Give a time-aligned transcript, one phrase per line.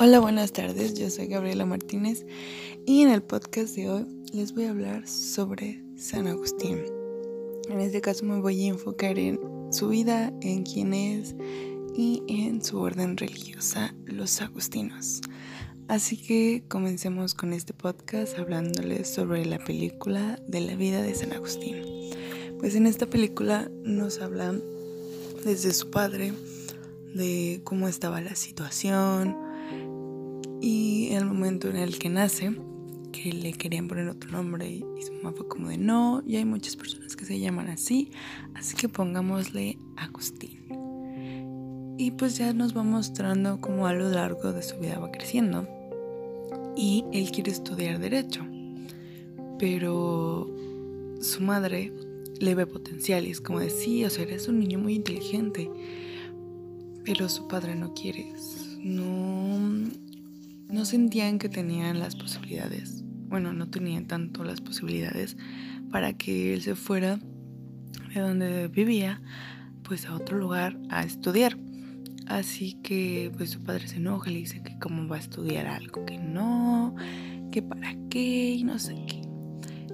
[0.00, 2.26] Hola, buenas tardes, yo soy Gabriela Martínez
[2.84, 6.80] y en el podcast de hoy les voy a hablar sobre San Agustín.
[7.68, 9.38] En este caso me voy a enfocar en
[9.70, 11.36] su vida, en quién es
[11.94, 15.20] y en su orden religiosa, los agustinos.
[15.86, 21.32] Así que comencemos con este podcast hablándoles sobre la película de la vida de San
[21.32, 21.76] Agustín.
[22.58, 24.56] Pues en esta película nos habla
[25.44, 26.32] desde su padre,
[27.14, 29.43] de cómo estaba la situación,
[30.64, 32.56] y el momento en el que nace,
[33.12, 36.46] que le querían poner otro nombre y, su mamá fue como de no, y hay
[36.46, 38.10] muchas personas que se llaman así,
[38.54, 40.60] así que pongámosle Agustín.
[41.98, 45.68] Y pues ya nos va mostrando cómo a lo largo de su vida va creciendo.
[46.78, 48.40] Y él quiere estudiar derecho.
[49.58, 50.50] Pero
[51.20, 51.92] su madre
[52.40, 55.70] le ve potencial y es como de sí, o sea, eres un niño muy inteligente.
[57.04, 58.32] Pero su padre no quiere.
[58.82, 59.90] No,
[60.74, 65.36] no sentían que tenían las posibilidades, bueno, no tenían tanto las posibilidades
[65.92, 67.20] para que él se fuera
[68.12, 69.22] de donde vivía,
[69.84, 71.56] pues a otro lugar a estudiar.
[72.26, 76.04] Así que pues su padre se enoja, le dice que cómo va a estudiar algo
[76.06, 76.96] que no,
[77.52, 79.22] que para qué y no sé qué.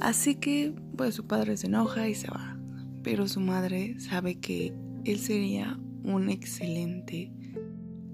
[0.00, 2.56] Así que pues su padre se enoja y se va.
[3.02, 4.72] Pero su madre sabe que
[5.04, 7.30] él sería un excelente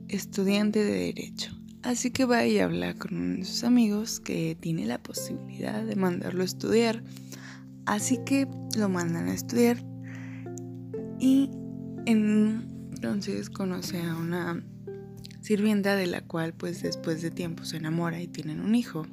[0.08, 1.57] estudiante de derecho.
[1.88, 6.44] Así que va y habla con sus amigos que tiene la posibilidad de mandarlo a
[6.44, 7.02] estudiar.
[7.86, 9.82] Así que lo mandan a estudiar.
[11.18, 11.48] Y
[12.04, 14.62] entonces conoce a una
[15.40, 19.06] sirvienta de la cual pues después de tiempo se enamora y tienen un hijo.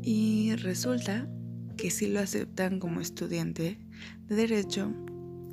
[0.00, 1.28] Y resulta
[1.76, 3.78] que sí lo aceptan como estudiante
[4.28, 4.90] de derecho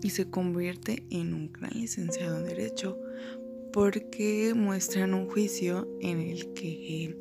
[0.01, 2.97] y se convierte en un gran licenciado en derecho
[3.71, 7.15] porque muestran un juicio en el que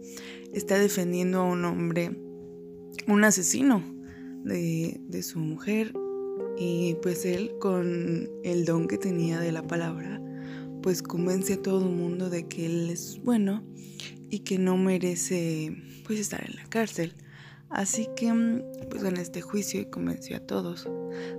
[0.52, 2.16] está defendiendo a un hombre,
[3.06, 3.82] un asesino
[4.44, 5.92] de, su mujer,
[6.56, 10.20] y pues él con el don que tenía de la palabra,
[10.82, 13.62] pues convence a todo el mundo de que él es bueno
[14.30, 15.76] y que no merece
[16.06, 17.14] pues estar en la cárcel.
[17.70, 18.32] Así que
[18.88, 20.88] pues en este juicio convenció a todos,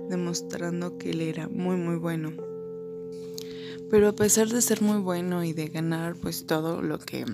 [0.08, 2.49] demostrando que él era muy muy bueno.
[3.90, 7.24] Pero a pesar de ser muy bueno y de ganar pues todo lo que,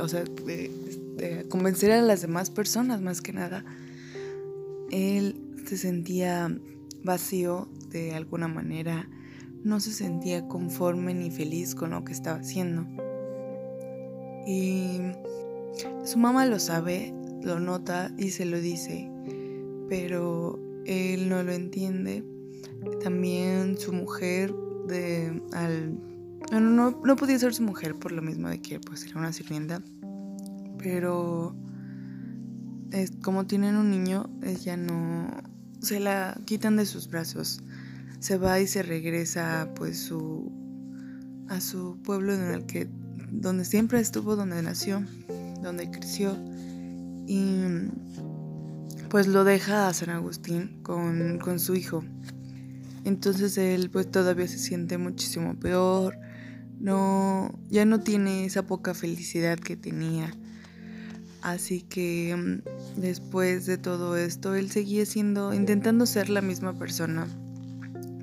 [0.00, 3.64] o sea, de, convencer a las demás personas más que nada,
[4.90, 6.50] él se sentía
[7.04, 9.08] vacío de alguna manera,
[9.62, 12.84] no se sentía conforme ni feliz con lo que estaba haciendo.
[14.48, 15.00] Y
[16.04, 19.08] su mamá lo sabe, lo nota y se lo dice,
[19.88, 22.24] pero él no lo entiende.
[23.00, 24.52] También su mujer
[24.86, 25.98] de al
[26.50, 29.80] no, no, podía ser su mujer por lo mismo de que pues era una sirvienta
[30.78, 31.54] pero
[32.90, 35.28] es, como tienen un niño ella no
[35.80, 37.62] se la quitan de sus brazos
[38.18, 40.50] se va y se regresa pues su
[41.48, 42.88] a su pueblo en el que
[43.30, 45.04] donde siempre estuvo donde nació
[45.62, 46.36] donde creció
[47.26, 47.88] y
[49.08, 52.02] pues lo deja a San Agustín con, con su hijo
[53.04, 56.18] entonces él pues todavía se siente muchísimo peor.
[56.78, 60.34] No, ya no tiene esa poca felicidad que tenía.
[61.42, 67.26] Así que mm, después de todo esto, él seguía siendo, intentando ser la misma persona,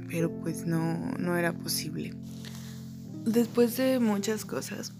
[0.07, 2.13] pero pues no, no era posible.
[3.25, 4.94] Después de muchas cosas,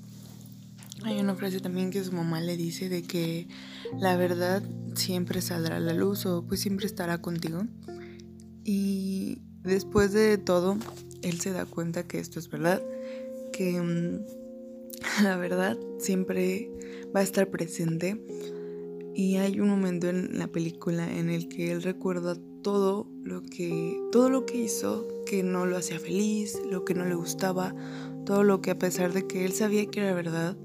[1.04, 3.48] hay una frase también que su mamá le dice de que
[3.98, 4.62] la verdad
[4.96, 7.64] siempre saldrá a la luz o pues siempre estará contigo.
[8.66, 10.78] Y Después de todo,
[11.22, 12.82] él se da cuenta que esto es verdad,
[13.52, 14.26] que mm,
[15.24, 16.72] la verdad siempre
[17.16, 18.22] va a estar presente.
[19.16, 24.02] Y hay un momento en la película en el que él recuerda todo lo que
[24.12, 27.76] todo lo que hizo que no lo hacía feliz, lo que no le gustaba,
[28.26, 30.58] todo lo que a pesar de que él sabía que era verdad,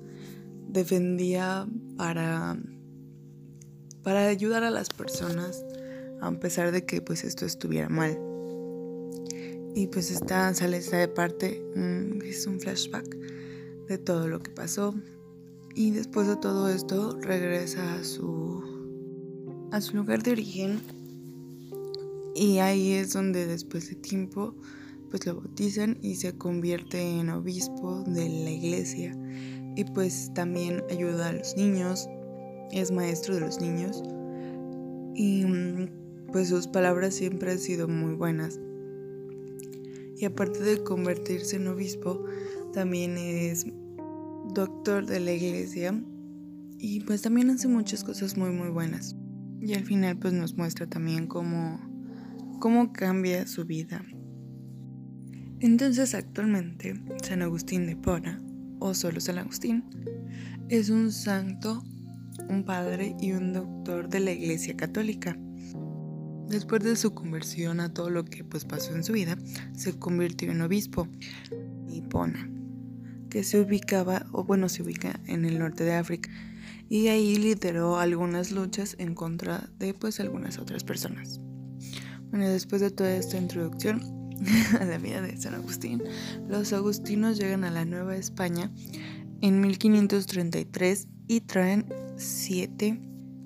[0.69, 1.67] defendía
[1.97, 2.57] para
[4.05, 5.65] para ayudar a las personas
[6.21, 8.34] a pesar de que pues esto estuviera mal.
[9.75, 13.17] Y pues está, sale esta parte, mm, es un flashback
[13.89, 14.95] de todo lo que pasó.
[15.75, 18.63] Y después de todo esto regresa a su,
[19.73, 20.81] a su lugar de origen.
[22.37, 24.55] Y ahí es donde después de tiempo
[25.11, 29.17] pues lo bautizan y se convierte en obispo de la iglesia.
[29.77, 32.09] Y pues también ayuda a los niños,
[32.71, 34.03] es maestro de los niños.
[35.17, 38.61] Y mm, pues sus palabras siempre han sido muy buenas
[40.25, 42.25] y aparte de convertirse en obispo,
[42.73, 43.67] también es
[44.55, 46.03] doctor de la iglesia
[46.79, 49.15] y pues también hace muchas cosas muy muy buenas.
[49.61, 51.79] Y al final pues nos muestra también cómo,
[52.59, 54.03] cómo cambia su vida.
[55.61, 58.43] Entonces actualmente San Agustín de Pona,
[58.79, 59.85] o solo San Agustín,
[60.71, 61.83] es un santo,
[62.49, 65.37] un padre y un doctor de la Iglesia Católica.
[66.49, 69.37] Después de su conversión a todo lo que pues pasó en su vida,
[69.85, 71.07] se convirtió en obispo
[71.89, 72.51] Hipona,
[73.29, 76.31] que se ubicaba, o bueno, se ubica en el norte de África,
[76.89, 81.41] y ahí lideró algunas luchas en contra de pues algunas otras personas.
[82.31, 84.01] Bueno, después de toda esta introducción
[84.81, 86.03] a la vida de San Agustín,
[86.49, 88.71] los agustinos llegan a la Nueva España
[89.41, 93.01] en 1533 y traen siete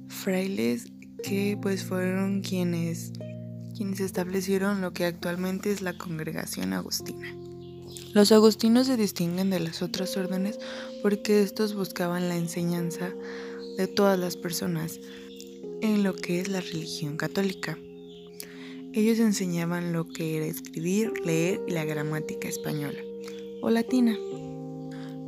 [0.09, 0.93] frailes
[1.23, 3.13] que pues fueron quienes,
[3.79, 7.33] quienes establecieron lo que actualmente es la congregación agustina.
[8.13, 10.59] Los agustinos se distinguen de las otras órdenes
[11.01, 13.13] porque estos buscaban la enseñanza
[13.77, 14.99] de todas las personas
[15.81, 17.79] en lo que es la religión católica.
[18.95, 22.99] Ellos enseñaban lo que era escribir, leer y la gramática española
[23.63, 24.19] o latina.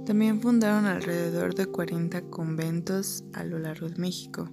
[0.06, 4.50] También fundaron alrededor de 40 conventos a lo largo de México.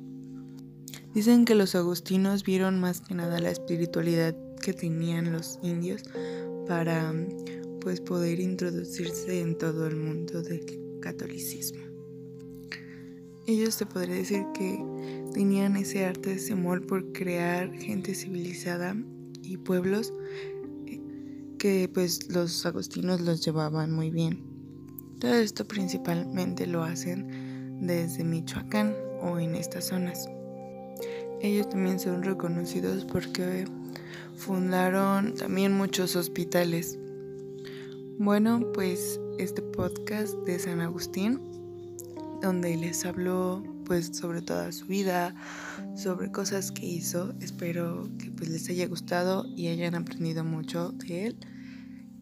[1.13, 6.03] Dicen que los agustinos vieron más que nada la espiritualidad que tenían los indios
[6.67, 7.13] para
[7.81, 11.81] pues poder introducirse en todo el mundo del catolicismo.
[13.47, 14.83] Ellos se podría decir que
[15.33, 18.95] tenían ese arte, ese amor por crear gente civilizada
[19.41, 20.13] y pueblos
[21.57, 24.43] que pues los agustinos los llevaban muy bien.
[25.19, 30.27] Todo esto principalmente lo hacen desde Michoacán o en estas zonas.
[31.41, 33.65] Ellos también son reconocidos porque
[34.37, 36.97] fundaron también muchos hospitales.
[38.17, 41.39] Bueno, pues este podcast de San Agustín,
[42.41, 45.35] donde les hablo pues sobre toda su vida,
[45.95, 47.35] sobre cosas que hizo.
[47.39, 51.37] Espero que pues les haya gustado y hayan aprendido mucho de él.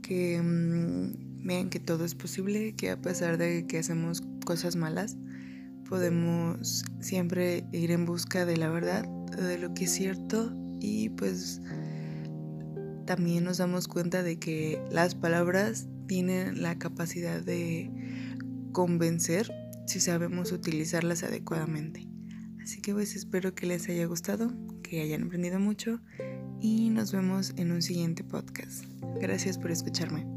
[0.01, 5.15] Que mm, vean que todo es posible, que a pesar de que hacemos cosas malas,
[5.89, 11.61] podemos siempre ir en busca de la verdad, de lo que es cierto y pues
[13.05, 17.91] también nos damos cuenta de que las palabras tienen la capacidad de
[18.71, 19.51] convencer
[19.87, 22.07] si sabemos utilizarlas adecuadamente.
[22.61, 26.01] Así que pues espero que les haya gustado, que hayan aprendido mucho
[26.59, 28.85] y nos vemos en un siguiente podcast.
[29.21, 30.34] Gracias por escucharme.